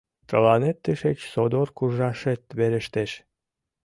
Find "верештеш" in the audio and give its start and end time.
2.57-3.11